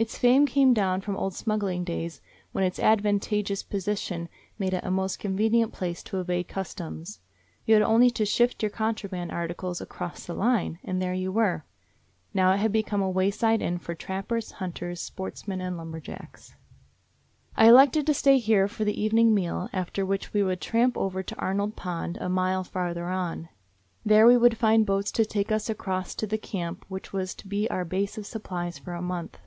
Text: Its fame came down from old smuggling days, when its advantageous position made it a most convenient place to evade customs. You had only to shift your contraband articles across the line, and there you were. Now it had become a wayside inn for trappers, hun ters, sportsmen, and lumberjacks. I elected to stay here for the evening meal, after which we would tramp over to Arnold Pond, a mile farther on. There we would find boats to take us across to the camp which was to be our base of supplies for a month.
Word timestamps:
Its 0.00 0.16
fame 0.16 0.46
came 0.46 0.72
down 0.72 1.00
from 1.00 1.16
old 1.16 1.34
smuggling 1.34 1.82
days, 1.82 2.20
when 2.52 2.62
its 2.62 2.78
advantageous 2.78 3.64
position 3.64 4.28
made 4.56 4.72
it 4.72 4.84
a 4.84 4.90
most 4.92 5.18
convenient 5.18 5.72
place 5.72 6.04
to 6.04 6.20
evade 6.20 6.46
customs. 6.46 7.18
You 7.66 7.74
had 7.74 7.82
only 7.82 8.08
to 8.12 8.24
shift 8.24 8.62
your 8.62 8.70
contraband 8.70 9.32
articles 9.32 9.80
across 9.80 10.24
the 10.24 10.34
line, 10.34 10.78
and 10.84 11.02
there 11.02 11.14
you 11.14 11.32
were. 11.32 11.64
Now 12.32 12.52
it 12.52 12.58
had 12.58 12.70
become 12.70 13.02
a 13.02 13.10
wayside 13.10 13.60
inn 13.60 13.76
for 13.78 13.96
trappers, 13.96 14.52
hun 14.52 14.70
ters, 14.70 15.00
sportsmen, 15.00 15.60
and 15.60 15.76
lumberjacks. 15.76 16.54
I 17.56 17.66
elected 17.66 18.06
to 18.06 18.14
stay 18.14 18.38
here 18.38 18.68
for 18.68 18.84
the 18.84 19.02
evening 19.02 19.34
meal, 19.34 19.68
after 19.72 20.06
which 20.06 20.32
we 20.32 20.44
would 20.44 20.60
tramp 20.60 20.96
over 20.96 21.24
to 21.24 21.36
Arnold 21.40 21.74
Pond, 21.74 22.18
a 22.20 22.28
mile 22.28 22.62
farther 22.62 23.08
on. 23.08 23.48
There 24.06 24.28
we 24.28 24.36
would 24.36 24.56
find 24.56 24.86
boats 24.86 25.10
to 25.10 25.24
take 25.26 25.50
us 25.50 25.68
across 25.68 26.14
to 26.14 26.26
the 26.28 26.38
camp 26.38 26.84
which 26.86 27.12
was 27.12 27.34
to 27.34 27.48
be 27.48 27.68
our 27.68 27.84
base 27.84 28.16
of 28.16 28.26
supplies 28.26 28.78
for 28.78 28.92
a 28.92 29.02
month. 29.02 29.38